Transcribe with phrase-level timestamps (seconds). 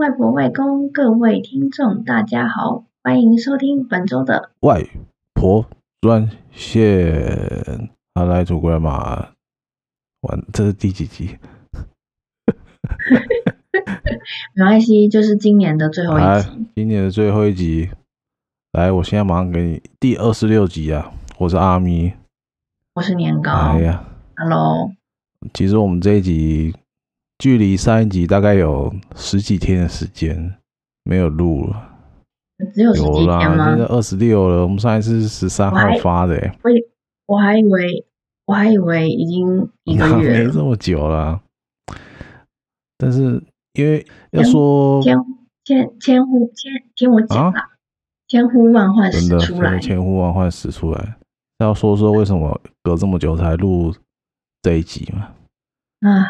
[0.00, 4.82] 外婆、外公，各位听众，大家好，欢迎收听本周的外
[5.34, 5.66] 婆
[6.00, 7.90] 专线。
[8.14, 9.32] 好，来祖国嘛，
[10.22, 11.36] 完，这是第几集？
[14.54, 16.66] 没关系，就是今年的最后一集。
[16.76, 17.90] 今年的最后一集，
[18.72, 21.12] 来，我现在马上给你第二十六集啊！
[21.36, 22.14] 我是阿咪，
[22.94, 23.52] 我是年糕。
[23.52, 24.02] 哎呀
[24.34, 24.92] ，Hello。
[25.52, 26.74] 其实我们这一集。
[27.40, 30.56] 距离上一集大概有十几天的时间
[31.04, 31.90] 没有录了，
[32.74, 33.70] 只有十几天吗？
[33.70, 34.62] 现在二十六了。
[34.62, 38.04] 我们上一次是十三号发的，欸，我我还以为
[38.44, 41.40] 我还以为已经一个月 没这么久了。
[42.98, 45.16] 但是因为要说千
[45.64, 47.70] 千千呼千听我讲啦，
[48.28, 51.16] 千呼万唤始出来，千呼万唤始出来。
[51.60, 53.94] 要说说为什么隔这么久才录
[54.60, 55.30] 这一集嘛？
[56.00, 56.26] 啊。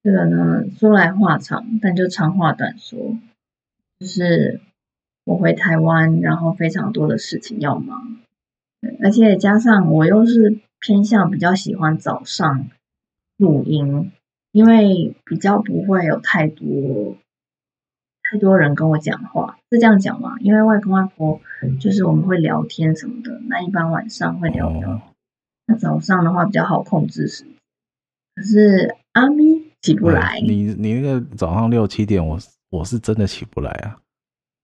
[0.00, 3.18] 这个呢，说来话长，但就长话短说，
[3.98, 4.60] 就是
[5.24, 8.18] 我回台湾，然后非常多的事情要忙，
[9.02, 12.70] 而且加上我又是偏向比较喜欢早上
[13.36, 14.12] 录音，
[14.52, 17.16] 因为比较不会有太多
[18.22, 20.36] 太多人跟我讲话，是这样讲吗？
[20.38, 21.40] 因为外公外婆
[21.80, 25.02] 就是我们会聊天什么的，那一般晚上会聊聊，
[25.66, 27.52] 那早上的话比较好控制时间，
[28.36, 29.67] 可是阿咪。
[29.82, 32.38] 起不来，你你那个早上六七点，我
[32.70, 33.96] 我是真的起不来啊。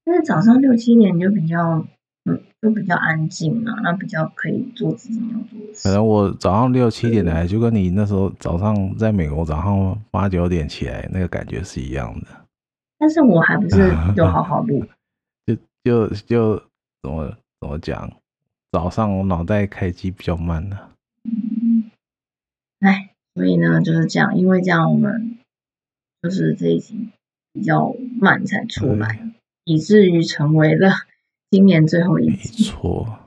[0.04, 1.86] 因为早上六七点就比较，
[2.24, 5.88] 嗯，就比较安静嘛，那比较可以做自己要做的事。
[5.88, 12.26] 可能我早上六七点来，就跟你那时候早上在美国早上八九点起来那个感觉是一样的。
[12.98, 14.84] 但是我还不是 就好好录，
[15.46, 16.56] 就就就
[17.02, 18.10] 怎么怎么讲，
[18.72, 20.90] 早上我脑袋开机比较慢呢、啊。
[21.24, 21.90] 嗯，
[22.80, 23.13] 哎。
[23.34, 25.38] 所以呢，就是这样，因为这样我们
[26.22, 27.09] 就是这一集
[27.53, 29.28] 比较慢才出来，
[29.64, 30.92] 以至于成为了
[31.50, 32.62] 今年最后一集。
[32.64, 33.19] 没错，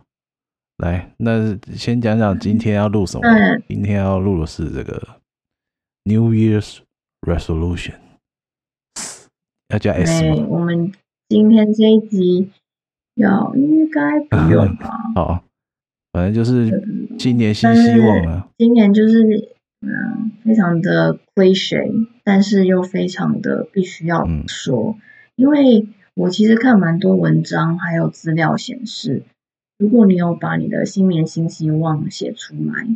[0.78, 3.28] 来，那先讲讲今天要录什么？
[3.28, 5.20] 嗯、今天要录的是这个
[6.06, 6.78] New Year's
[7.22, 7.96] Resolution，
[9.68, 10.46] 要加 S 吗？
[10.48, 10.94] 我们
[11.28, 12.50] 今天这一集
[13.16, 14.90] 要应该不用吧？
[15.16, 15.44] 好，
[16.14, 16.72] 反正就是
[17.20, 19.57] 今年新希望啊，今年就是。
[19.80, 25.02] 嗯，非常的 cliche，但是又非常的必须要说，嗯，
[25.36, 29.24] 因为我其实看蛮多文章，还有资料显示，
[29.78, 32.88] 如果你有把你的新年新希望写出来，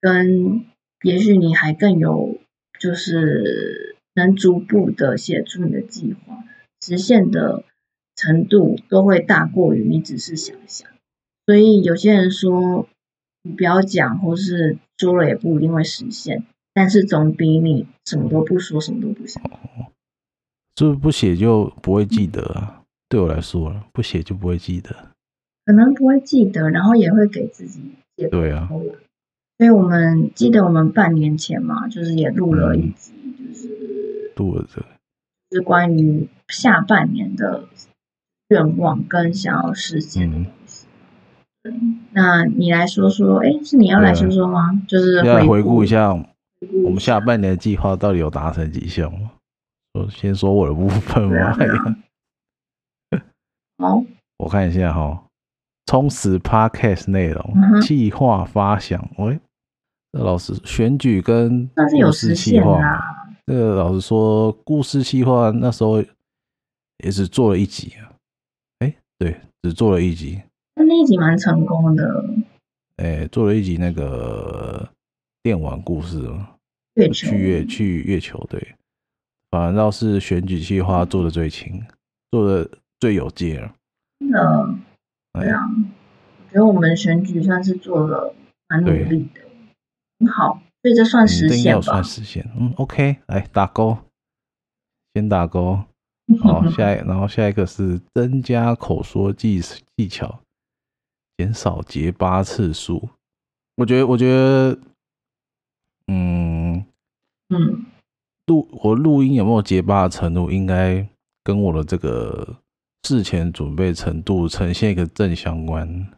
[0.00, 0.64] 跟
[1.02, 2.38] 也许你还更有，
[2.78, 6.44] 就是能逐步的写出你的计划，
[6.80, 7.64] 实现的
[8.14, 10.88] 程度都会大过于你只是想想。
[11.46, 12.86] 所以有些人说，
[13.42, 14.78] 你不要讲，或是。
[14.98, 19.42] 说了也不一定会实现，但是总比你什么都不说、什么都不想。
[20.76, 22.82] 是不是不写就不会记得啊？
[23.08, 24.94] 对我来说，不写就不会记得。
[25.64, 27.80] 可能不会记得，然后也会给自己
[28.18, 28.28] 写。
[28.28, 28.68] 对啊。
[29.56, 34.86] 所以我们记得我们半年前嘛，就是也录了一集，就是录了这个，
[35.52, 37.64] 是关于下半年的
[38.48, 40.46] 愿望跟想要实现
[42.12, 44.70] 那你来说说，哎、欸，是你要来说说吗？
[44.88, 46.12] 就是要回顾一下
[46.84, 49.30] 我们下半年的计划到底有达成几项吗？
[49.94, 51.56] 我先说我的部分吧。
[53.78, 54.02] 好，
[54.38, 55.22] 我看一下哈，
[55.86, 59.08] 充实 Podcast 内容，计划发想。
[59.18, 59.38] 喂，
[60.12, 62.78] 这老师选举跟故事计划，
[63.46, 66.02] 这个老实说，故事计划那时候
[67.04, 68.12] 也只做了一集啊。
[68.80, 70.40] 哎，对，只做了一集。
[70.86, 72.24] 那一集蛮成功的，
[72.96, 74.88] 哎、欸，做了一集那个
[75.42, 76.22] 电玩故事
[76.94, 78.74] 月球去月去月球，对，
[79.50, 81.82] 反倒是选举计划做的最勤，
[82.30, 83.74] 做的最有劲了。
[84.18, 84.74] 真的，
[85.32, 88.34] 对啊，我觉得我们选举算是做了
[88.68, 89.40] 蛮努力的，
[90.18, 91.80] 很好，所以这算实现吧？
[91.80, 93.96] 算实现，嗯，OK，来打勾，
[95.14, 95.82] 先打勾，
[96.42, 99.60] 好，下一，然后下一个是增加口说技
[99.96, 100.40] 技巧。
[101.40, 103.08] 减少结巴次数，
[103.76, 104.78] 我觉得，我觉得，
[106.06, 106.84] 嗯
[107.48, 107.86] 嗯，
[108.44, 111.08] 录我录音有没有结巴的程度，应该
[111.42, 112.58] 跟我的这个
[113.04, 116.12] 事前准备程度呈现一个正相关。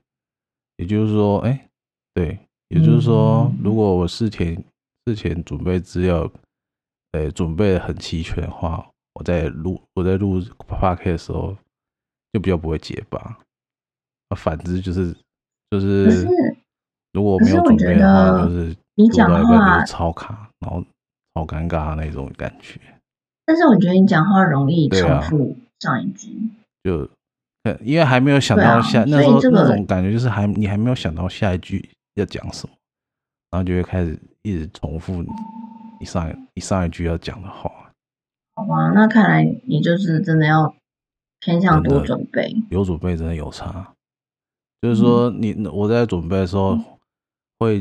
[0.79, 1.69] 也就是说，哎、欸，
[2.15, 2.37] 对，
[2.71, 4.61] 也就是说，如果我事前
[5.07, 6.29] 事前准备资料，
[7.13, 11.57] 哎、欸，准备的很齐全的话，我在录我在录 podcast 的时候，
[12.33, 13.39] 就比较不会结巴。
[14.35, 15.15] 反之就是
[15.71, 16.27] 就是，
[17.13, 20.85] 如果没有准备的话，就是你讲话超卡，然后
[21.35, 22.81] 超尴尬的那种感觉。
[23.45, 26.29] 但是我觉得你讲话容易重复上一句，
[27.65, 32.75] 啊、就因为还没有想到下、啊、那时候那种感觉，就是还你还没有想到下一句要讲什么，
[33.51, 35.25] 然后就会开始一直重复
[36.01, 37.71] 你上你上一句要讲的话。
[38.55, 40.75] 好吧，那看来你就是真的要
[41.41, 43.92] 偏向多准备，有准备真的有差。
[44.83, 46.77] 就是说你，我在准备的时候
[47.61, 47.81] 会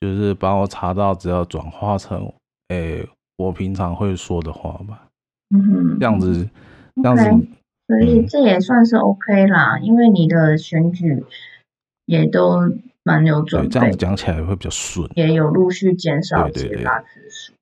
[0.00, 2.26] 就是帮我查到，只要转化成
[2.68, 5.06] 诶、欸、我平常会说的话吧。
[5.50, 6.50] 嗯哼，这样子，
[6.96, 7.46] 这样子，okay,
[7.86, 11.24] 所以这也算是 OK 啦，嗯、因为你的选举
[12.06, 12.58] 也都
[13.04, 17.52] 蛮有准备，这样子讲起来会比较顺，也有陆续减少其他次数。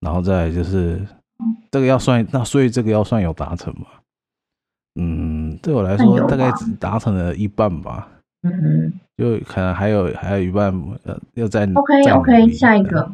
[0.00, 0.96] 然后再就是、
[1.38, 3.86] 嗯、这个要算，那所以这个要算有达成吗？
[5.02, 8.06] 嗯，对我来说大概只达成了一半吧。
[8.42, 10.70] 嗯哼，就可能还有还有一半
[11.04, 13.10] 呃要再 OK OK 下一个，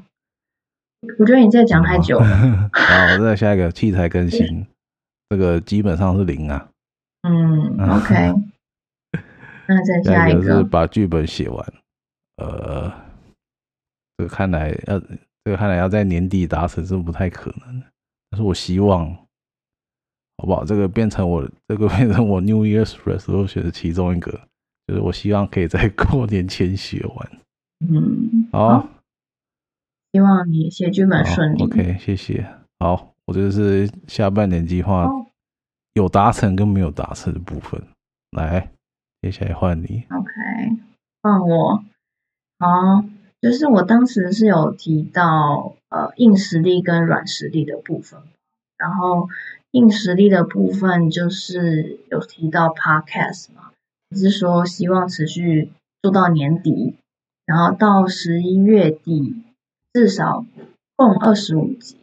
[1.20, 2.26] 我觉得你这讲太久了。
[2.74, 4.66] 好，再下一个器材更新，
[5.28, 6.68] 这个基本上是零啊。
[7.22, 8.34] 嗯，OK。
[9.68, 11.72] 那再下一个是把剧本写完。
[12.38, 12.92] 呃，
[14.16, 14.98] 这个看来要
[15.44, 17.80] 这个看来要在年底达成是不太可能，
[18.30, 19.16] 但是我希望。
[20.38, 20.64] 好不好？
[20.66, 24.32] 这个变成我，这个变成我 New Year's Resolution 的其中一个，
[24.86, 27.30] 就是我希望可以在过年前写完。
[27.80, 28.88] 嗯，好，好，
[30.12, 31.62] 希望你写剧本顺利。
[31.62, 32.46] OK，谢谢。
[32.78, 35.08] 好，我这是下半年计划
[35.94, 37.82] 有达成跟没有达成的部分。
[38.32, 38.70] 来，
[39.22, 40.04] 接下来换你。
[40.10, 40.30] OK，
[41.22, 41.82] 换我。
[42.58, 43.02] 好，
[43.40, 48.20] 就是我当时是有提到呃硬实力跟软实力的部分，
[48.76, 49.30] 然后。
[49.72, 53.72] 硬实力的部分就是有提到 Podcast 嘛，
[54.10, 55.70] 就是说希望持续
[56.02, 56.96] 做到年底，
[57.44, 59.42] 然后到十一月底
[59.92, 60.46] 至少
[60.94, 61.98] 共二十五集。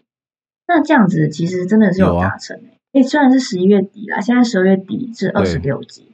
[0.68, 2.57] 那这样子其实真的是有达成
[2.94, 6.07] 诶、欸啊，虽然是十一月底啦，现在十二月底是二十六集，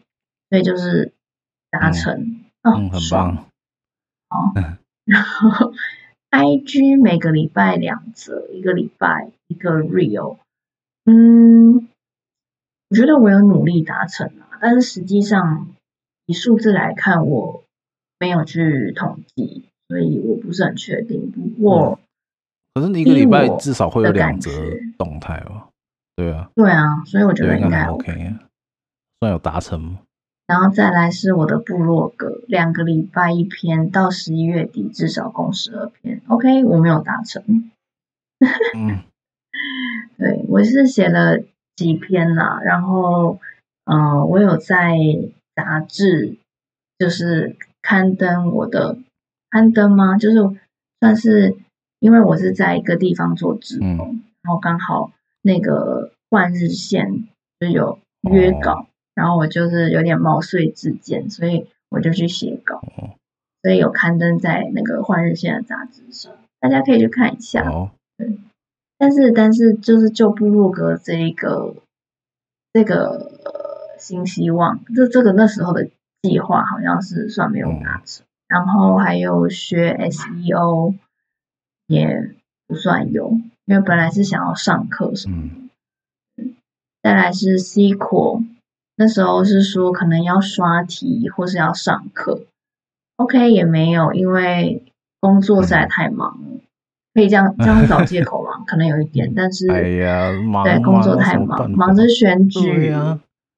[0.49, 1.13] 所以就是
[1.69, 3.35] 达成，嗯，哦、嗯很棒。
[4.29, 4.53] 好，
[5.05, 5.73] 然后
[6.31, 10.37] IG 每个礼拜两则，一个礼拜一个 Real。
[11.05, 11.87] 嗯，
[12.89, 15.67] 我觉得我有努力达成啊，但是实际上
[16.25, 17.63] 以数字来看，我
[18.19, 21.31] 没有去统计，所以我不是很确定。
[21.31, 21.99] 不过，
[22.73, 24.51] 可是你一个礼拜至少会有两则
[24.97, 25.69] 动态哦。
[26.15, 28.35] 对啊，对啊，所以我觉得应该 OK，
[29.19, 29.99] 算有达成吗。
[30.45, 36.21] 然后再来是我的部落格，两个礼拜一篇，到十一月底至少共十二篇。
[36.27, 37.71] OK，我没有达成。
[38.75, 39.03] 嗯。
[40.17, 41.39] 对，我是写了
[41.75, 43.39] 几篇啦，然后，
[43.85, 44.97] 嗯、呃，我有在
[45.55, 46.37] 杂志，
[46.97, 48.97] 就是刊登我的
[49.49, 50.17] 刊登吗？
[50.17, 50.37] 就是
[50.99, 51.55] 算是
[51.99, 55.11] 因为我是在一个地方做职工，嗯、然后刚好
[55.41, 57.27] 那个换日线
[57.59, 58.85] 就有约稿，哦、
[59.15, 63.15] 然后我就是有点毛遂自荐，所以我就去写稿，哦、
[63.63, 67.69] 所以有刊登在那个换日线的杂志上，大家可以去看一下。
[67.69, 68.37] 哦、对。
[68.99, 71.73] 但是，但是，就是就部落格这一个
[72.73, 73.31] 这个
[73.97, 75.89] 新希望，这这个那时候的
[76.21, 80.95] 计划好像是算没有达成，然后还有学 SEO
[81.87, 82.35] 也
[82.67, 85.53] 不算有，因为本来是想要上课什么的。
[87.01, 88.43] 再来是 SQL，
[88.97, 92.41] 那时候是说可能要刷题或是要上课
[93.15, 94.83] ，OK 也没有，因为
[95.21, 96.59] 工作实在太忙了。
[97.19, 98.51] 可以这样 这样找借口吗？
[98.65, 102.93] 可能有一点，但是哎呀，忙对工作太忙，忙着选举。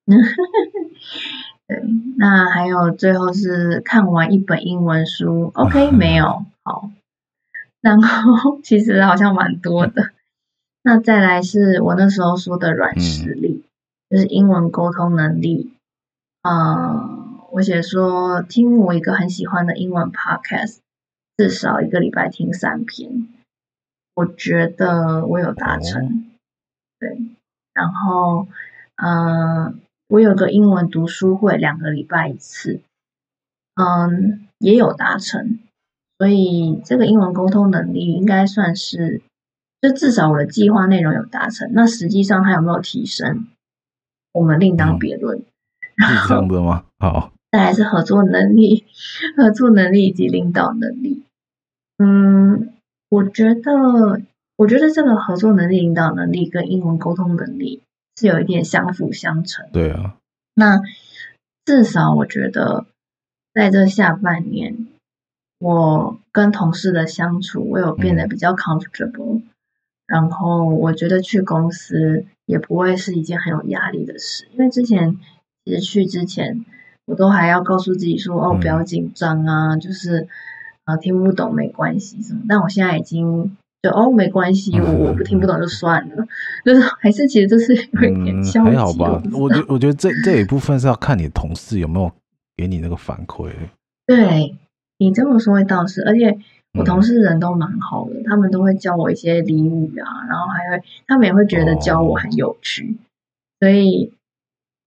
[2.18, 6.90] 那还有最后是看完一本英文书，OK 没有好，
[7.82, 10.10] 然后其实好像蛮多的。
[10.84, 13.64] 那再来是我那时候说的软实力，
[14.10, 15.72] 就是英文沟通能力。
[16.42, 20.78] 嗯，我写说听我一个很喜欢的英文 Podcast，
[21.38, 23.28] 至少一个礼拜听三篇。
[24.22, 26.12] 我觉得我有达成，哦、
[27.00, 27.18] 对，
[27.74, 28.48] 然后，
[28.98, 29.74] 嗯、呃，
[30.10, 32.82] 我有个英文读书会，两个礼拜一次，
[33.74, 35.58] 嗯，也有达成，
[36.20, 39.24] 所以这个英文沟通能力应该算是，
[39.82, 41.72] 就至少我的计划内容有达成。
[41.74, 43.48] 那实际上它有没有提升，
[44.34, 45.40] 我们另当别论。
[45.40, 46.86] 嗯、是这样的吗？
[47.00, 48.86] 好， 再来是合作能力、
[49.36, 51.24] 合作能力以及领导能力，
[51.98, 52.74] 嗯。
[53.12, 54.22] 我觉得，
[54.56, 57.82] 我觉得这个合作能力、领导能力跟英文沟通能力
[58.16, 59.68] 是有一点相辅相成。
[59.74, 60.16] 对啊，
[60.54, 60.80] 那
[61.66, 62.86] 至少我觉得，
[63.54, 64.88] 在这下半年，
[65.60, 69.44] 我跟同事的相处，我有变得比较 comfortable，、嗯、
[70.08, 75.18] 然后我觉得去公司也不会是一件很有压力的事，因为之前
[75.66, 76.64] 其实去之前，
[77.04, 80.30] 我都还要告诉自己说：“哦，不要紧张啊，嗯、就是
[80.92, 86.28] 啊，听不懂没关系什么。”但我现在已经就哦，没关系，我我不听不懂就算了，嗯、
[86.66, 88.72] 就是还是其实就是有一点消极、嗯。
[88.72, 92.12] 还好吧，我觉我觉得这这一部分是要看你同事有没有
[92.58, 93.50] 给你那个反馈。
[94.06, 94.56] 对，
[94.98, 96.38] 你这么说会倒是，而且。
[96.74, 103.04] 我同事人都蛮好的，嗯、他们都会教我一些俚语啊，然后还会，他们也会觉得教我很有趣，哦、
[103.60, 104.14] 所以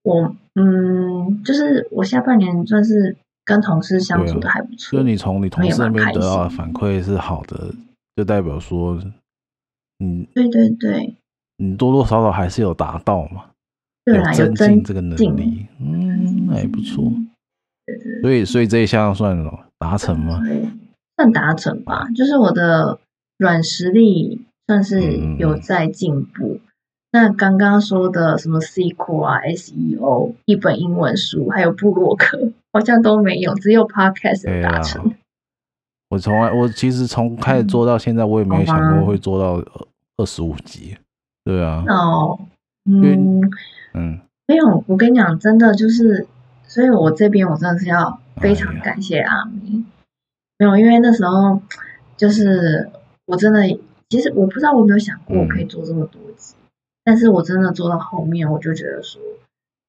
[0.02, 4.98] 我嗯，就是我下半年算是跟同事相处的还不错。
[4.98, 7.74] 就你从你同事那边得到的反馈是好的，
[8.16, 8.98] 就代表说，
[9.98, 11.14] 嗯，对对对，
[11.58, 13.44] 你多多少少还是有达到嘛，
[14.04, 17.12] 对啦，有增进这个能力，嗯，还不错。
[17.86, 19.36] 对对对，所以所以这一项算
[19.78, 20.40] 达成吗？
[21.16, 22.98] 算达成吧，就是我的
[23.38, 26.54] 软实力算是有在进步。
[26.54, 26.60] 嗯、
[27.12, 35.00] 那刚刚说的什么 SQL 啊、SEO、一本英文书，还有部落格，好像都没有，只有 Podcast 达成。
[35.00, 35.14] 啊、
[36.10, 39.64] 我从来，我其实从开始做到现在，我也没有想过会做到
[40.16, 40.96] 二十五集。
[41.44, 41.84] 对啊。
[41.88, 42.40] 哦，
[42.84, 43.40] 嗯
[43.92, 46.26] 嗯，没有，我跟你讲，真的就是，
[46.66, 49.86] 所以我这边我真的是要非常感谢阿明。
[50.58, 51.62] 没有，因为那时候
[52.16, 52.90] 就是
[53.26, 53.62] 我真的，
[54.08, 56.66] 其实我不知道我有没有想过我可以做这么多集，嗯、
[57.04, 59.22] 但是我真的做到后面，我就觉得说，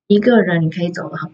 [0.08, 1.32] 一个人你可以走得很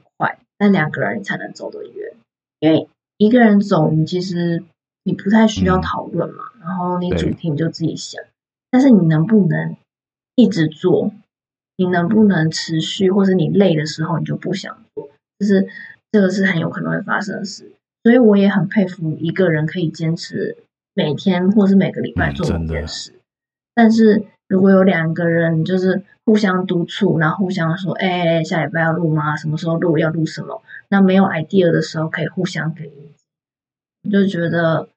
[0.61, 2.13] 快，但两个人你才能走得远。
[2.59, 2.87] 因为
[3.17, 4.63] 一个人走，你其实
[5.03, 8.23] 你不太需要讨论嘛，嗯、然后你主题你就自己想，
[8.69, 9.75] 但是你能不能
[10.35, 11.11] 一直做？
[11.77, 13.09] 你能不能持续？
[13.09, 15.09] 或者你累的时候你就不想做？
[15.39, 15.67] 就是
[16.11, 17.71] 这个是很有可能会发生的事。
[18.03, 20.57] 所以我也很佩服一个人可以坚持
[20.93, 23.11] 每天或是每个礼拜做一件事。
[23.11, 23.19] 嗯、
[23.73, 28.07] 但是如果有两个人就是互相督促，然后互相说：“哎、
[28.39, 29.37] 欸，下礼拜要录吗？
[29.37, 29.97] 什么时候录？
[29.97, 33.13] 要录什么？”那没有 idea 的时候可以互相给意
[34.03, 34.89] 见，就觉得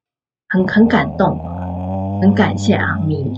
[0.49, 3.32] 很很感动，哦、很感谢阿咪。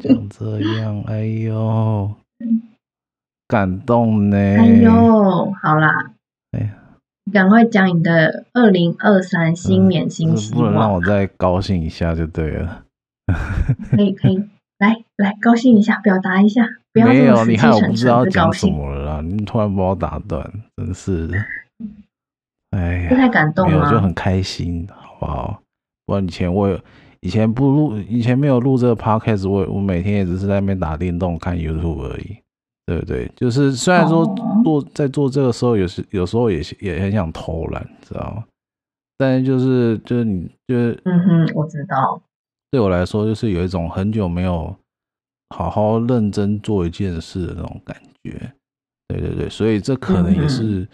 [0.00, 2.14] 像这样，哎呦，
[3.48, 4.36] 感动呢！
[4.36, 6.12] 哎呦，好啦。
[6.52, 6.76] 哎呀
[7.32, 12.84] 赶快讲你的二零二三新年新希望，不能让我再高兴一下就对了。
[13.90, 14.48] 可 以可以，
[15.20, 16.66] 来来高兴一下，表达一下。
[16.92, 21.38] 不要没有，你看我不知道讲什么了啦，你突然把我打断，真是的。
[22.70, 25.62] 哎呀，太感动了，没有就很开心，好不好？
[26.06, 26.80] 不然以前我
[27.20, 32.36] 以前不录，以前没有录这个 podcast，我我每天也只是在那边打电动、看 YouTube 而已。
[32.86, 34.26] 对不对，就是虽然说
[34.64, 38.42] 做在做这个时候，有时有时候也也很想偷懒，知道吗？
[39.16, 42.20] 但是就是就是你就是嗯哼，我知道。
[42.72, 44.74] 对我来说，就是有一种很久没有
[45.54, 48.52] 好好认真做一件事的那种感觉。
[49.08, 50.86] 对对对，所以这可能也是、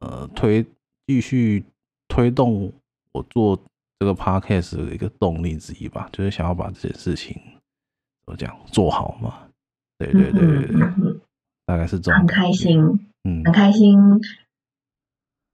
[0.00, 0.64] 嗯、呃推
[1.06, 1.64] 继续
[2.08, 2.72] 推动
[3.12, 3.58] 我做
[3.98, 7.34] 这个 podcast 的一个动力之一吧，就是想要把这件事情
[8.24, 9.48] 怎么讲做好嘛。
[9.98, 11.20] 对对对对对，
[11.64, 12.18] 大概是这种。
[12.18, 12.82] 很开心，
[13.24, 13.98] 嗯，很开心。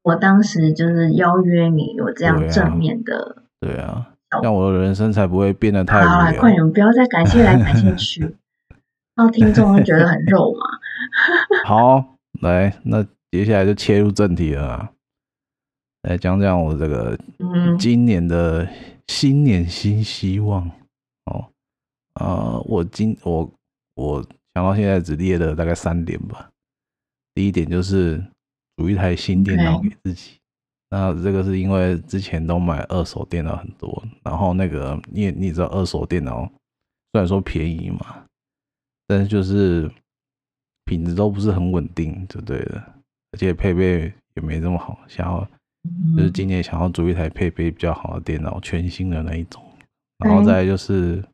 [0.03, 6.11] 我当时就是邀约你，有这样正面的，对啊，这样我的人生才不会变得太无聊。
[6.11, 8.37] 好了，快点，不要再感谢来感谢去，
[9.15, 10.67] 让 听众会觉得很肉麻。
[11.69, 14.91] 好，来，那接下来就切入正题了，
[16.03, 17.19] 来讲讲我这个
[17.79, 18.69] 今年的
[19.09, 20.71] 新年新希望。
[21.27, 21.47] 哦，
[22.15, 23.51] 呃，我今我。
[23.95, 24.25] 我
[24.55, 26.49] 想到现在只列了大概三点吧。
[27.35, 28.25] 第一点就是
[28.75, 30.39] 组一台新电脑给自己。
[30.93, 36.43] 那这个是因为之前都买二手电脑很多，然后那个你也你也知道二手电脑
[37.13, 38.25] 虽然说便宜嘛，
[39.07, 39.91] 但是就是
[40.85, 42.85] 品质都不是很稳定，就对了。
[43.33, 44.99] 而且配备也没这么好。
[45.09, 45.49] 想要
[46.15, 49.63] 就是今年想要租一台配备比较好的电脑，全新的那一种。
[50.19, 51.25] 然后再来就是。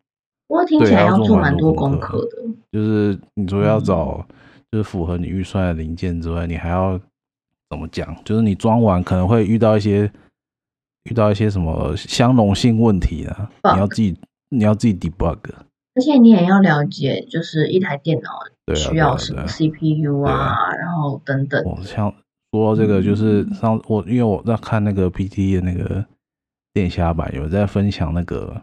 [0.47, 4.27] 不过听起来要做蛮多功课的，就是你除了要找
[4.71, 6.99] 就是符合你预算的零件之外，你还要
[7.71, 8.17] 怎么讲？
[8.25, 10.11] 就是你装完可能会遇到一些
[11.05, 14.17] 遇到一些什么相容性问题啊，你要自己
[14.49, 15.39] 你要自己 debug，
[15.95, 18.31] 而且你也要了解，就是一台电脑
[18.75, 21.63] 需要什么 CPU 啊，然后等等。
[21.65, 22.15] 我像
[22.53, 26.05] 说到这个，就是上我因为我在看那个 PT 的那个
[26.73, 28.63] 电虾版，有在分享那个。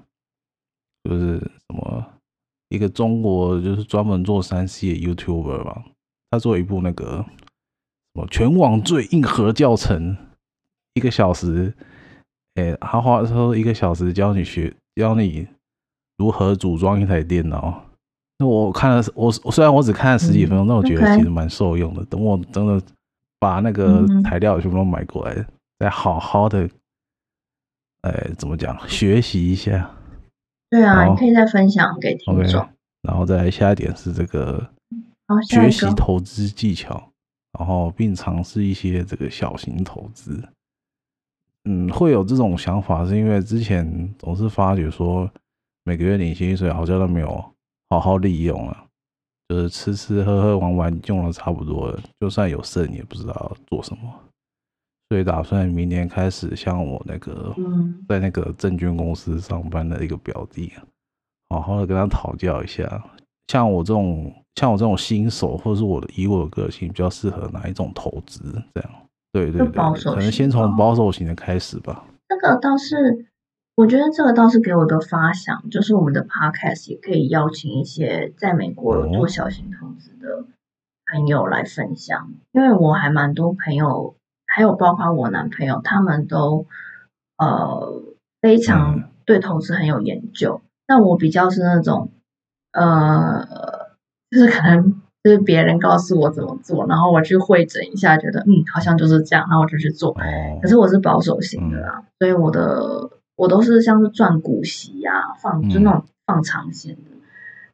[1.08, 2.04] 就是什么
[2.70, 5.86] 一个中国就是专门做三 C 的 YouTuber 吧，
[6.32, 7.24] 他做一部那个
[8.16, 10.16] 什么全网最硬核教程，
[10.94, 11.74] 一个小时，
[12.54, 15.46] 哎、欸，他花说一个小时教你学，教你
[16.18, 17.84] 如何组装一台电脑。
[18.40, 22.06] 那我看了，我虽然我只看了十几分钟，但、嗯、我觉得其实蛮受用的。
[22.06, 22.82] 等我真的
[23.38, 25.46] 把那个材料全部都买过来，嗯、
[25.80, 26.70] 再好好的，
[28.04, 29.92] 哎，怎么讲，学习一下。
[30.70, 32.62] 对啊，你可以再分享给听众。
[32.62, 32.68] Okay,
[33.02, 34.70] 然后再来下一点是这个
[35.50, 37.12] 学习投资技巧，
[37.58, 40.42] 然后并尝试一些这个小型投资。
[41.64, 45.30] 嗯，会有这种想法，是因为之前总是发觉说
[45.84, 47.44] 每个月领薪水好像都没有
[47.90, 48.86] 好好利用啊，
[49.50, 54.14] 就是吃吃喝喝玩玩用了差不多了，就算有剩也不知道做什么，
[55.10, 57.56] 所以打算明年开始像我那个
[58.08, 60.72] 在那个证券公司上班的一个表弟，
[61.50, 63.04] 好好的跟他讨教一下，
[63.48, 68.90] 像我这种像我这种新手，或者是我的以我的个性比较适合哪一种投资这样。
[69.32, 72.06] 对对对，可能先从保守型的开始吧。
[72.30, 73.26] 这个倒是，
[73.76, 80.46] 我觉得这个倒是给我的发想，就是我们的 podcast 也可以邀请一些在美国有做小型投资的
[81.12, 84.16] 朋友来分享，因为我还蛮多朋友，
[84.48, 86.66] 还有包括我男朋友，他们都
[87.38, 88.02] 呃
[88.42, 90.62] 非常对投资很有研究。
[90.88, 92.10] 但我比较是那种
[92.72, 93.46] 呃，
[94.30, 95.02] 就是可能。
[95.26, 100.16] 就是别人告诉我怎么做，然后我去会诊一下，觉得嗯，好像就是这样，然后我就去做。
[100.62, 107.02] 可是我是保守型的啦，所以我的我都是像是赚股息啊，放就那种放长线的。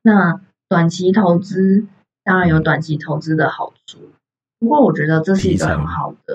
[0.01, 0.39] 那
[0.69, 1.85] 短期投资
[2.23, 3.99] 当然有短期投资的好处，
[4.57, 6.33] 不过我觉得这是一个很好的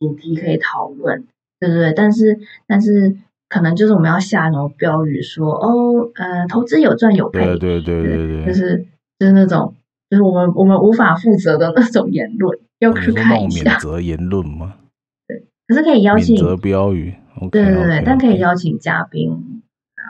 [0.00, 1.26] 主题可以讨论，
[1.60, 1.92] 对不对？
[1.92, 3.14] 但是但是
[3.50, 8.86] 可能就是我们要下那种标语说哦，呃，投资有赚有赔，对对对对对，就是
[9.18, 9.74] 就是那种。
[10.08, 13.64] 就是我们我们无法负责的那种言论，要去看一下。
[13.64, 14.76] 免责言论吗？
[15.26, 16.36] 对，可是可以邀请。
[16.36, 17.12] 免责标语。
[17.38, 18.02] Okay, 对对对，okay.
[18.06, 19.62] 但可以邀请嘉宾
[19.96, 20.00] 啊。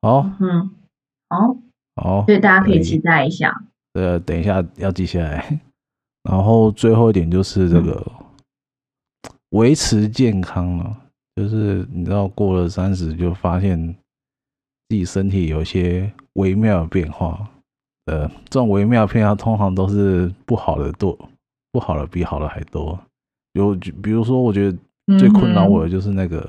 [0.00, 0.70] 好，嗯，
[1.28, 1.56] 好，
[1.96, 3.54] 好，所以大家可以期待一下。
[3.92, 5.60] 呃，等一下要记下来。
[6.26, 8.02] 然后最后一点就是这个
[9.50, 10.96] 维、嗯、持健康了，
[11.36, 13.94] 就是你知道过了三十就发现
[14.88, 17.46] 自己身体有一些微妙的变化。
[18.06, 21.18] 呃，这种微妙变化通常都是不好的多，
[21.72, 22.98] 不好的比好的还多。
[23.52, 24.78] 有，比如说，我觉得
[25.18, 26.40] 最困扰我的就是那个，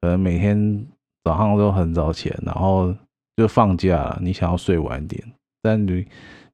[0.00, 0.86] 可能每天
[1.24, 2.94] 早上都很早起来，然后
[3.36, 6.06] 就放假了，你想要睡晚一点，但你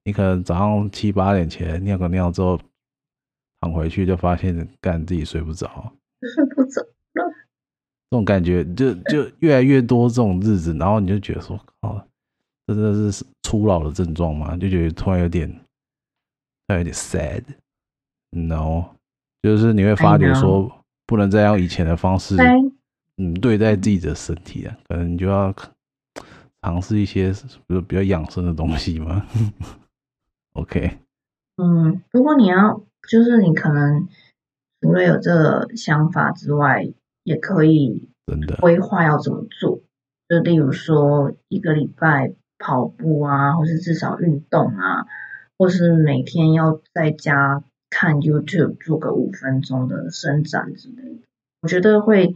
[0.05, 2.59] 你可能早上七八点起来尿个尿之后
[3.61, 5.93] 躺回去，就发现干自己睡不着，
[6.35, 7.35] 睡 不着了。
[8.11, 12.03] 这种感觉就就越来越多这种日子，然后你就觉得说，哦。
[12.69, 14.55] 这真的是初老的症状吗？
[14.59, 18.85] 就觉得突然有点，突然有点 sad，no，
[19.41, 20.71] 就是你会发觉说，
[21.07, 22.37] 不能再用以前的方式，
[23.17, 25.51] 嗯，对待自己的身体啊，可能你就要
[26.61, 27.33] 尝试一些，
[27.67, 29.27] 比如比较养生的东西嘛。
[30.53, 30.99] OK，
[31.57, 34.07] 嗯，如果你要，就是你可能
[34.83, 39.81] 除了有这个想法之外，也可以真的规划要怎么做，
[40.29, 42.35] 就例如说一个礼拜。
[42.59, 45.07] 跑步啊，或是至少运动啊，
[45.57, 51.23] 或是每天要在家看 YouTube 做个五分钟的伸展之类的，
[51.63, 52.35] 我觉得会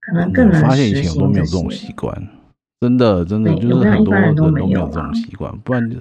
[0.00, 0.60] 可能更能。
[0.62, 2.28] 发现以前我都没有这种习惯，
[2.80, 5.96] 真的真的就是很多人都没有这种习惯，不然就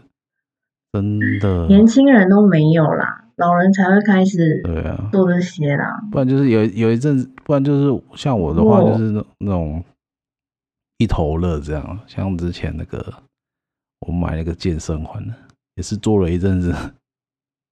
[0.94, 9.84] 真的年轻人都没有啦，老人才会开始对啊做这些啦，不然就是有有一阵子，不然就是像我的话就是那那种。
[10.98, 13.14] 一头热这样，像之前那个
[14.02, 15.24] 我买那个健身环，
[15.76, 16.74] 也是做了一阵子，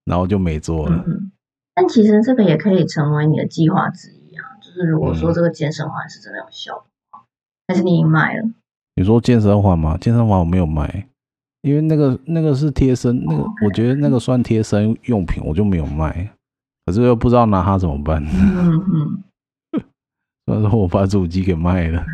[0.06, 1.04] 然后就没做了。
[1.08, 1.32] 嗯。
[1.76, 7.24] 但其实这个也可以成为你的计划之一啊，就是如果说这个健身环是真的有效的话，
[7.68, 8.48] 还是你已经买了？
[8.96, 9.98] 你说健身环吗？
[9.98, 11.08] 健身环我没有买，
[11.62, 16.30] 因为那个那个是贴身，那个我觉得那个算贴身用品，我就没有卖。
[16.86, 18.24] 可是又不知道拿它怎么办。
[18.24, 19.24] 嗯嗯。
[20.46, 22.06] 所以说我把主机给卖了。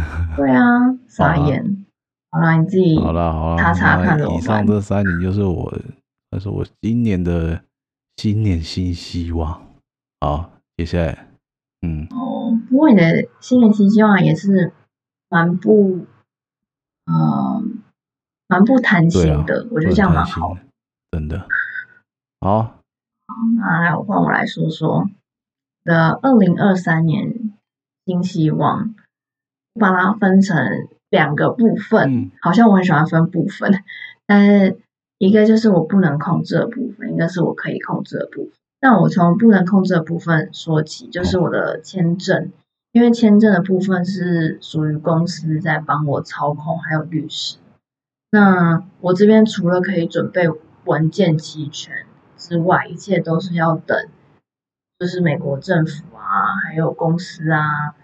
[0.36, 0.62] 对啊，
[1.08, 1.86] 傻眼。
[2.30, 4.20] 好了，你自己好了好了，查查看。
[4.34, 5.72] 以上这三年就是我，
[6.30, 7.62] 那是我今年的
[8.16, 9.62] 新年新希望。
[10.20, 11.26] 好，接下来，
[11.80, 14.72] 嗯，哦，不过你的新年新希望也是
[15.30, 16.06] 蛮不，
[17.06, 17.82] 嗯，
[18.46, 19.66] 蛮不贪心的。
[19.70, 20.56] 我觉得这样蛮好，
[21.10, 21.46] 真的。
[22.40, 22.74] 好，好，
[23.56, 25.08] 那来，我换我来说说
[25.82, 27.54] 的二零二三年
[28.04, 28.94] 新希望。
[29.78, 30.58] 把它分成
[31.08, 33.82] 两个部分，嗯，好像我很喜欢分部分，
[34.26, 34.76] 但是
[35.16, 38.52] 一个就是我不能控制的部分，一个是我可以控制的部分。
[38.80, 42.52] 那我从不能控制的部分说起，就是我的签证
[42.92, 47.56] 因为签证的部分是属于公司在帮我操控，还有律师。
[48.30, 50.44] 那我这边除了可以准备
[50.84, 53.96] 文件齐全之外，一切都是要等，
[54.98, 57.94] 就是美国政府啊，还有公司啊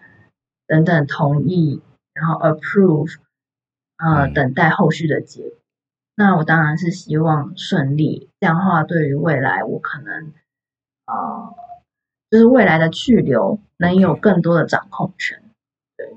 [0.67, 3.17] 等等同意，然后 approve，
[3.97, 5.59] 呃，等待后续的结果。
[6.17, 10.33] 那我当然是希望顺利，这样的话对于未来我可能，
[11.07, 11.55] 呃，
[12.31, 15.43] 就是未来的去留能有更多的掌控权。
[15.97, 16.17] 对，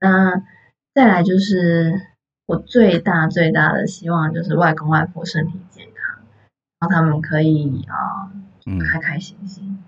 [0.00, 0.42] 那
[0.94, 2.08] 再来就是。
[2.44, 6.18] 我最大最大的希望就是外公外婆身体健康，
[6.80, 8.30] 然后他们可以啊，
[8.66, 9.82] 呃、开开心心。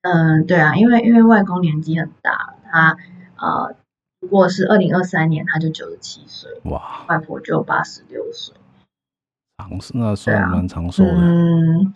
[0.00, 2.96] 嗯、呃，对啊，因为因为外公年纪很大，他
[3.36, 3.76] 呃，
[4.20, 8.56] 如果是二零二三年他就九十七岁，哇，外婆就八十六岁，
[9.58, 11.94] 长寿那算蛮长寿的，嗯，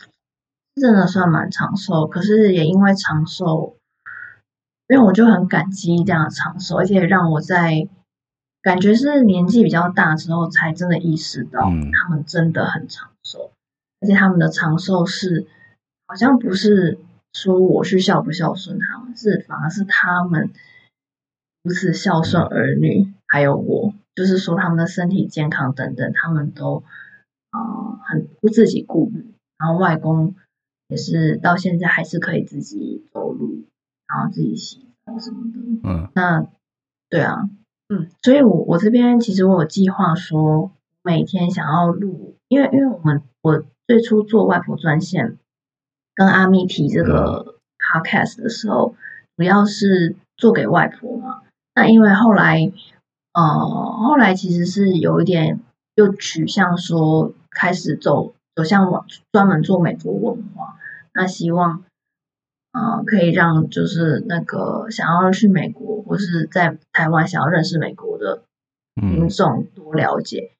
[0.77, 2.07] 真的算蛮长寿。
[2.07, 3.77] 可是也因为长寿，
[4.89, 7.89] 因为我就很感激这样的长寿，而且让我在。
[8.62, 11.61] 感觉是年纪比较大之后，才真的意识到
[11.93, 13.55] 他们真的很长寿，嗯、
[14.01, 15.47] 而且他们的长寿是
[16.09, 16.99] 好像不是
[17.37, 20.51] 说我去孝不孝顺他们，是反而是他们
[21.62, 26.83] 如此孝顺儿女，嗯、还有我，就是说他们的身体健康等等，他们都
[27.51, 30.35] 啊、呃、很不自己顾虑，然后外公
[30.88, 33.64] 也是到现在还是可以自己走路，
[34.09, 36.46] 然后自己洗澡什么的，嗯，那
[37.11, 37.51] 对啊。
[37.88, 40.72] 嗯，所以我，我我这边其实我有计划说，
[41.05, 45.38] 每天想要录，因为因为我们我最初做外婆专线
[46.16, 48.96] 跟阿密提这个 podcast 的时候，
[49.37, 51.42] 主要是做给外婆嘛。
[51.76, 52.72] 那因为后来，
[53.33, 55.61] 呃，后来其实是有一点
[55.94, 60.76] 又取向说，开始走走向往专门做美国文化，
[61.14, 61.85] 那希望。
[62.72, 68.42] 啊、呃，可以让就是那个想要去美国或是在台湾想要认识美国的
[68.92, 70.52] 民众多了解。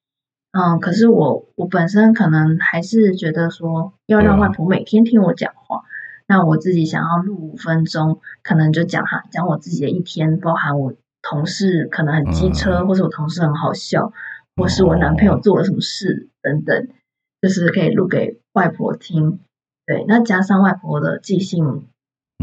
[0.57, 5.85] 嗯，嗯，可是我我本身可能还是觉得说要让外婆每天听我讲话，嗯、
[6.27, 14.11] 那我自己想要录五分钟，可能就讲哈讲我自己的一天，包含我同事可能很机车，嗯、或是我同事很好笑，
[14.55, 16.87] 或是我男朋友做了什么事等等，
[17.41, 19.39] 就是可以录给外婆听。
[19.85, 21.85] 对，那加上外婆的记性。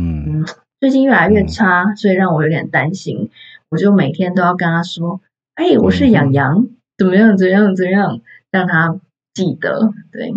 [0.01, 0.45] 嗯，
[0.81, 3.31] 最近越来越差，嗯、所以让我有点担心。
[3.69, 5.21] 我就每天都要跟她说
[5.55, 7.37] ：“哎、欸，我是洋洋，怎么样？
[7.37, 7.75] 怎么样？
[7.77, 9.01] 怎么样？”让他
[9.33, 9.93] 记得。
[10.13, 10.35] 对，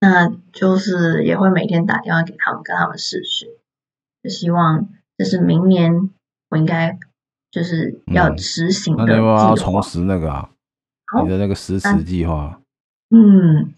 [0.00, 3.48] 那就是也会每天打电话给他们，跟他们视讯。
[4.22, 6.10] 就希望就是明年
[6.50, 6.98] 我应该
[7.50, 9.16] 就是要执行的计划。
[9.16, 10.50] 嗯、那你要不要重拾那个啊？
[11.22, 12.60] 你的那个实时计划？
[13.10, 13.72] 嗯。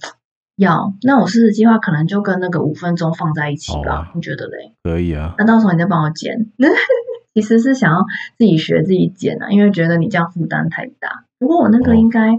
[0.57, 4.73] 要，那我试试计划可能就跟那个五分钟放在一起吧，啊、你觉得嘞？
[4.85, 5.35] 可以啊。
[5.37, 6.47] 那到时候你再帮我剪。
[7.35, 8.05] 其实是想要
[8.39, 11.24] 自己学自己剪啊，因为觉得你这样负担太大。
[11.45, 12.31] 不过我那个应该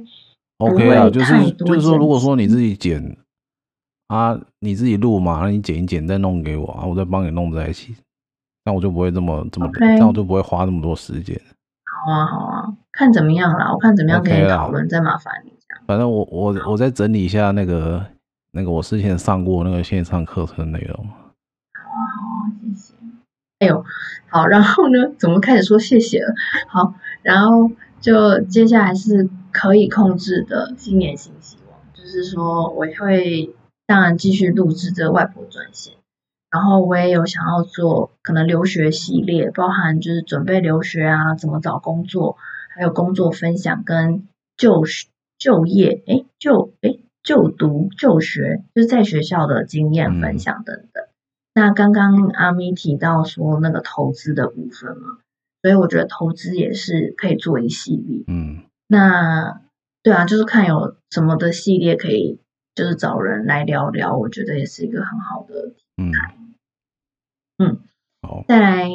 [0.58, 3.16] OK 啊，就是就是说，如果说你自己剪
[4.08, 7.96] 啊，你自己录嘛，那你剪一剪再弄给我啊，我再帮你弄在一起，
[8.64, 11.40] 那我就不会这么这么样我就不会花那么多时间。
[11.86, 15.52] 好啊，好啊，看怎么样啦，我看怎么样可以讨论，再麻烦你。
[15.86, 18.04] 反正我我我再整理一下那个
[18.54, 21.08] 那个我之前上过那个线上课程的内容。
[21.76, 22.94] 好啊好啊，谢谢。
[23.60, 23.86] 哎呦，
[24.30, 26.34] 好，然后呢，怎么开始说谢谢了？
[26.68, 27.72] 好，然后
[28.06, 33.56] 就接下来是可以控制的新年新希望，就是说我会
[33.88, 35.96] 当然继续录制这个外婆专线，
[36.52, 42.38] 然后我也有想要做可能留学系列，包含就是准备留学啊，怎么找工作，
[42.76, 45.08] 还有工作分享跟就学。
[45.38, 51.04] 就业，哎，就哎，就读、就学，就是在学校的经验分享等等。
[51.04, 51.12] 嗯、
[51.54, 55.18] 那刚刚阿咪提到说那个投资的部分嘛，
[55.66, 58.24] 所以我觉得投资也是可以做一系列。
[58.28, 59.62] 嗯，那
[60.04, 62.40] 对啊，就是看有什么的系列可以，
[62.76, 65.72] 就是找人来聊聊，我觉得也是一个很好的。
[65.98, 66.12] 嗯，
[67.58, 67.80] 嗯
[68.22, 68.88] 好，再来，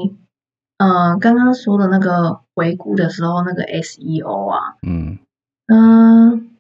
[0.79, 5.19] 呃，刚刚说的那个回顾的时候，那个 SEO 啊，嗯。
[5.67, 6.51] 嗯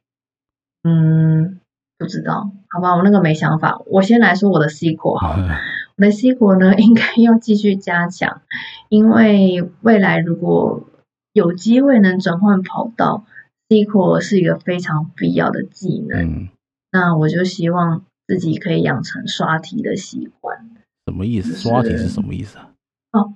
[0.82, 1.60] 嗯，
[1.98, 3.80] 不知道，好吧，我那个没想法。
[3.86, 5.56] 我先来说我的 SQL 好了，
[6.00, 8.40] 我的 SQL 呢， 应该要继续加强，
[8.88, 10.88] 因为未来如果
[11.34, 13.26] 有机会能转换跑道
[13.68, 16.22] ，SQL 是一个非常必要的技能。
[16.22, 16.48] 嗯、
[16.90, 20.70] 那我就希望自己可以养成刷题的习惯。
[21.06, 21.54] 什么意思？
[21.54, 22.70] 刷题是什么意思啊？
[23.12, 23.34] 哦，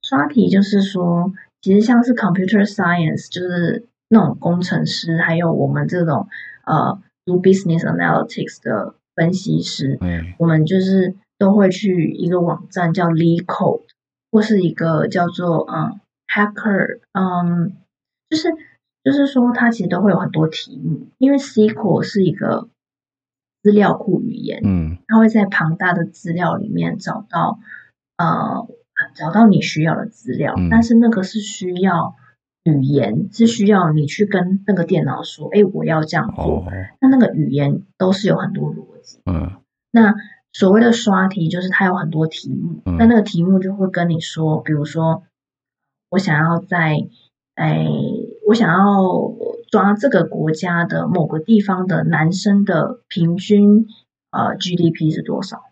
[0.00, 3.88] 刷题就是说，其实像是 Computer Science，就是。
[4.08, 6.28] 那种工程师，还有我们这种
[6.64, 13.84] 呃读 business analytics 的分析师，嗯，我们就是都会去一个网站叫 LeetCode，
[14.30, 17.72] 或是一个叫做嗯 Hacker，嗯，
[18.28, 18.48] 就是
[19.02, 22.68] 就是说它其实都会有很多题目，因为 SQL 是一个
[23.62, 27.58] 资料库语言，嗯，它会在庞大的资料里面找到
[28.16, 28.66] 呃
[29.14, 32.16] 找到你需要的资料，嗯，但是那个是需要。
[32.68, 36.44] 语言是需要你去跟那个电脑说，哎，我要这样做。
[36.44, 36.64] 哦、
[37.00, 39.20] 那那个语言都是有很多逻辑。
[39.24, 39.52] 嗯。
[39.92, 40.16] 那
[40.58, 42.80] 所谓的刷题，就是它有很多题目。
[42.86, 42.96] 嗯。
[42.96, 45.22] 那那个题目就会跟你说，比如说，
[46.08, 46.96] 我想要在，
[47.54, 47.86] 哎，
[48.46, 48.84] 我想要
[49.70, 53.86] 抓这个国家的某个地方的男生的平均
[54.30, 55.62] 呃 GDP 是多少？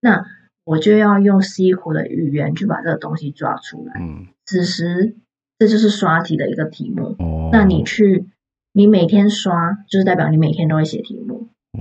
[0.00, 0.24] 那
[0.64, 3.92] 我就要用 SQL 的语言去把这个东西抓出来。
[4.00, 4.28] 嗯。
[4.46, 5.16] 此时。
[5.60, 7.14] 这就是刷题的一个题目。
[7.18, 8.24] 哦，那你去，
[8.72, 11.29] 你每天刷，就是代表你每天都会写题目，嗯，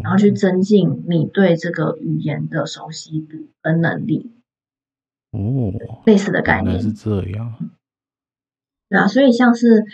[0.03, 4.31] 然后去增进你对这个语言的熟悉度跟能力。
[5.31, 5.73] 哦，
[6.05, 7.55] 类似的概念是这样。
[8.89, 9.85] 对啊，所以像是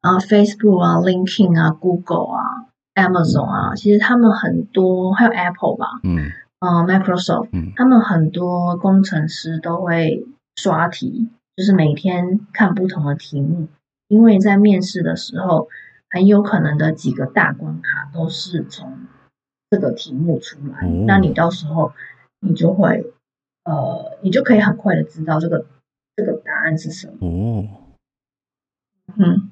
[0.00, 6.30] 啊，呃，Facebook 啊，LinkedIn 啊，Google 啊，Amazon 啊，其实他们很多，还有 Apple 吧，嗯，
[6.60, 11.28] 呃，Microsoft，嗯，他们很多工程师都会刷题。
[11.56, 13.68] 就是每天看不同的题目，
[14.08, 15.68] 因为在面试的时候，
[16.10, 18.92] 很有可能的几个大关卡都是从
[19.70, 20.86] 这个题目出来。
[20.86, 21.92] 哦、那你到时候
[22.40, 23.12] 你就会，
[23.64, 25.66] 呃，你就可以很快的知道这个
[26.16, 27.14] 这个答案是什么。
[27.20, 27.68] 哦，
[29.16, 29.50] 嗯，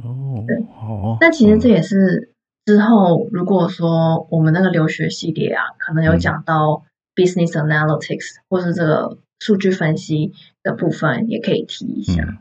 [0.00, 9.18] 哦，对，哦，那其实这也是之后如果说我们那个留学系列啊，可能有讲到 business analytics、嗯、或是这个。
[9.44, 12.22] 数据分析的部分也可以提一下。
[12.22, 12.38] 嗯。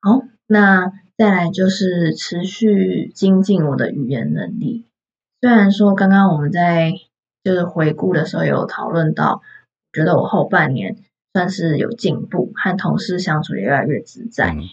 [0.00, 4.86] 好，那再来就是持续精进我的语言能力。
[5.40, 6.92] 虽然说刚刚我们在
[7.44, 9.42] 就是回顾的时候有讨论到，
[9.92, 10.96] 觉得我后半年
[11.32, 14.54] 算是有进步，和同事相处也越来越自在。
[14.54, 14.68] 嗯，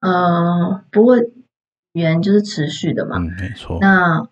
[0.00, 3.16] 呃，不过语言就是持续的嘛。
[3.18, 3.78] 嗯，没错。
[3.80, 4.28] 那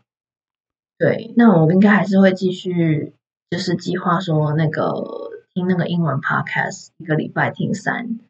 [0.99, 3.13] 对，那我应该还是会继续，
[3.51, 5.29] 就是计划说那个。
[5.55, 8.21] 听那个英文 podcast，一个礼拜听三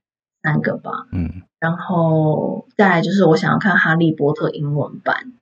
[0.42, 1.08] 三个吧。
[1.12, 5.34] 嗯，然后再来就是我想要看《哈利波特》英文版。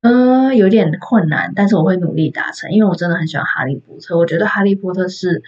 [0.00, 4.14] 嗯、呃，有点困难，但是我会努力达成，因为我真的很喜欢《哈利波特》。
[4.18, 5.42] 我觉得《哈利波特》是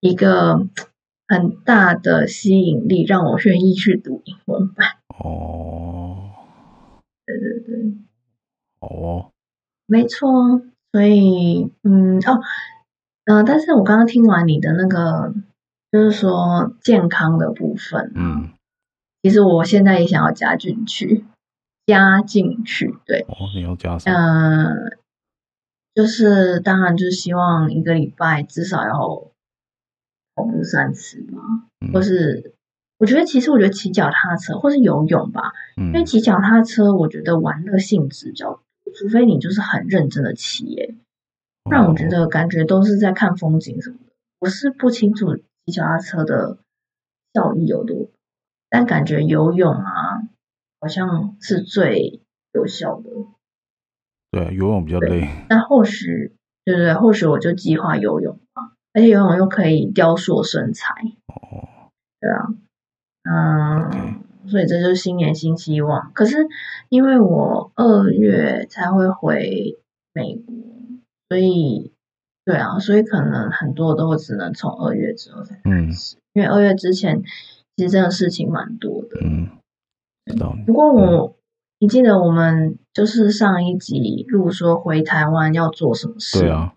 [0.00, 0.66] 一个
[1.28, 4.88] 很大的吸引力，让我愿意去读英文版。
[5.08, 6.30] 哦，
[7.26, 7.94] 对对对，
[8.80, 9.30] 哦，
[9.86, 10.62] 没错。
[10.92, 12.40] 所以，嗯，哦。
[13.26, 15.32] 嗯、呃，但是我刚刚听完你的那个，
[15.90, 18.50] 就是说健康的部分，嗯，
[19.22, 21.24] 其实我现在也想要加进去，
[21.86, 24.16] 加进去，对，哦，你要加什么？
[24.16, 24.98] 嗯、呃，
[25.94, 28.98] 就是当然就是希望一个礼拜至少要
[30.34, 31.40] 跑步三次吧，
[31.80, 32.54] 嗯、或是
[32.98, 38.60] 我觉得其实我觉得骑脚踏车或是游泳吧，嗯、因为骑脚踏车我觉得玩乐性质比较，
[38.96, 40.94] 除非你就是很认真的骑耶。
[41.70, 46.58] 让我觉得感觉都是在看风景什么的，我是不清楚骑脚踏车的
[47.32, 48.08] 效益有多，
[48.68, 50.22] 但感觉游泳啊，
[50.84, 52.20] 好像是最
[52.52, 53.10] 有效的。
[54.30, 55.26] 对，游泳比较累。
[55.48, 60.94] 但或许，对对对，或许我就计划游泳吧，而且游泳又可以雕塑身材。
[61.28, 61.88] 哦。
[62.20, 62.52] 对啊，
[63.22, 64.50] 嗯，okay.
[64.50, 66.12] 所以这就是新年新希望。
[66.12, 66.48] 可是
[66.90, 69.78] 因为我二月才会回
[70.12, 70.54] 美国。
[71.30, 71.92] 所以，
[72.44, 77.22] 对啊，所以可能很多都只能从二月之后才开始，嗯、因为二月之前
[77.74, 79.20] 其实真的事情蛮多的。
[79.24, 79.48] 嗯。
[80.66, 81.34] 不过我，嗯、
[81.80, 86.40] 你记得我们就是上一集录说回台湾要做什么事？
[86.40, 86.72] 对啊，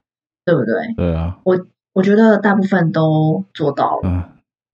[0.46, 0.94] 对不对？
[0.96, 1.40] 对啊。
[1.44, 4.10] 我我觉得大部分都做到了。
[4.10, 4.24] 嗯，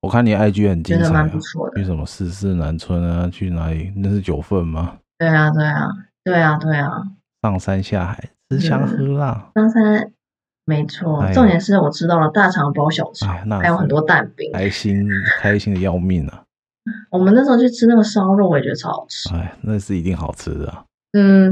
[0.01, 1.75] 我看你 IG 很精彩，啊，觉得蛮不错的。
[1.77, 3.29] 去什么四四南村啊？
[3.29, 3.93] 去哪里？
[3.95, 4.97] 那是九份吗？
[5.17, 5.87] 对啊，对啊，
[6.23, 6.89] 对啊，对啊。
[7.41, 8.29] 上山下海。
[8.49, 10.11] 吃香喝辣，上山
[10.65, 11.33] 没错、哎。
[11.33, 15.07] 重点是我吃到了大肠包小肠、哎，还有很多蛋饼，开心
[15.39, 16.43] 开心的要命啊！
[17.09, 19.33] 我们那时候去吃那个烧肉，我也觉得超好吃。
[19.33, 20.85] 哎，那是一定好吃的、啊。
[21.13, 21.51] 嗯，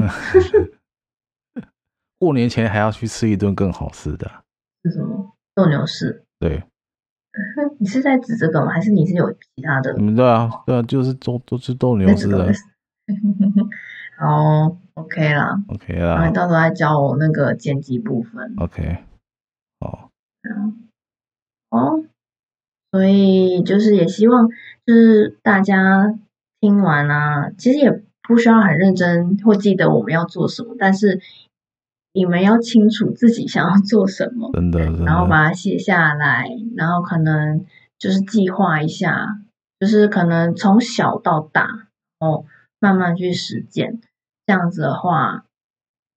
[2.19, 4.29] 过年前还要去吃一顿更好吃的。
[4.83, 5.33] 是什么？
[5.55, 6.23] 斗牛士。
[6.39, 6.63] 对。
[7.79, 8.71] 你是在指这个吗？
[8.73, 9.93] 还是你是有其他的？
[9.97, 12.51] 嗯，对啊，对啊，就是都都是斗牛士的。
[14.19, 18.97] 好，OK 啦，OK 啦，然后你到时候再教我那个剪辑部分，OK，
[19.79, 20.09] 好，
[20.43, 20.89] 嗯，
[21.69, 22.03] 哦，
[22.91, 24.47] 所以就是也希望
[24.91, 26.19] 就是大家
[26.59, 31.21] 听完啊，其实也不需要很认真或记得我们要做什么，但是
[32.11, 37.65] 你们要清楚自己想要做什么，真的，然后把它写下来，然后可能
[37.97, 39.39] 就是计划一下，
[39.79, 41.87] 就是可能从小到大，
[42.19, 42.43] 哦，
[42.81, 44.01] 慢慢去实践，
[44.45, 45.45] 这样子的话，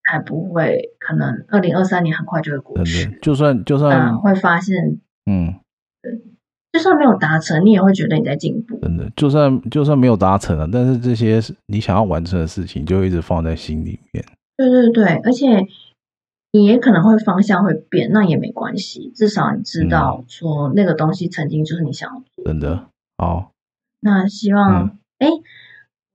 [0.02, 3.20] 才不会可能二零二三年很快就会过去。
[3.22, 4.98] 就算就算、 嗯、会发现，
[5.30, 5.60] 嗯。
[6.74, 8.76] 就算没有达成，你也会觉得你在进步。
[8.82, 14.24] 真的，就算就算没有达成了，但是这些你想要完成的事情，就一直放在心里面。
[14.56, 15.64] 对对对，而且
[16.50, 22.50] 你也可能会方向会变，那也没关系，至少你知道说那个东西曾经就是你想要做的。
[22.50, 22.86] 真的，
[23.18, 23.52] 好。
[24.00, 25.42] 那希望，哎、嗯，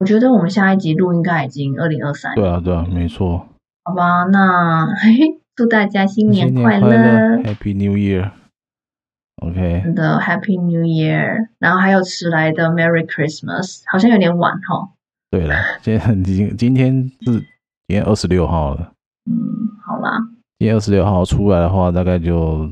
[0.00, 2.34] 我觉得我们下一集录应该已经二零二三。
[2.34, 3.48] 对啊，对啊，没错。
[3.82, 8.30] 好吧，那嘿嘿，祝大家新年快乐，快乐，Happy New Year。
[9.40, 14.90] OK，的 Happy New Year，然后还有迟来的 Merry Christmas，好像有点晚哈。
[15.30, 17.44] 对了，今天今今天是今
[17.88, 18.92] 天二十六号了。
[19.30, 19.34] 嗯，
[19.86, 20.18] 好啦，
[20.58, 22.68] 今天二十六号出来的话，大概就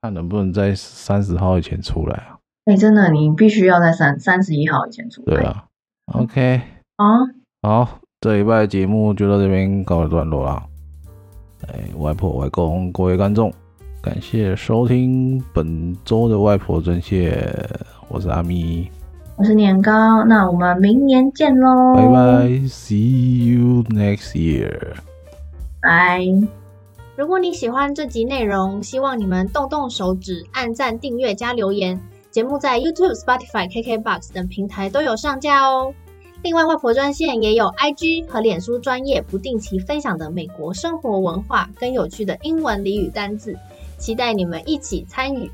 [0.00, 2.38] 看能不能在三十号以前出来啊。
[2.66, 5.34] 哎、欸，真的，你必须要在三三十一号以前出来。
[5.34, 5.64] 对啊
[6.12, 6.60] ，OK，
[6.98, 7.18] 啊，
[7.62, 10.62] 好，这礼拜节目就到这边告一段落啦。
[11.66, 13.52] 哎，外婆、外公，各位观众。
[14.02, 17.40] 感谢收听本周的外婆专线，
[18.08, 18.90] 我是阿咪，
[19.36, 24.94] 我是年糕，那我们明年见喽，拜拜，See you next year，
[25.80, 26.26] 拜。
[27.14, 32.00] 如果你喜欢这集内容，希望你们动动手指，按赞、订阅、加留言。
[32.32, 35.94] 节目在 YouTube、Spotify、KKBox 等平台都有上架哦。
[36.42, 43.56] 另外，外婆专线也有 IG 和脸书专业不定期分享的美国生活文化跟有趣的英文俚语单字。
[44.02, 45.48] 期待你们一起参与，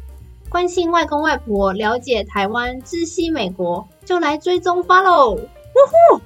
[0.49, 6.23] 关心外公外婆，了解台湾，知悉美国，就来追踪 follow，呜呼！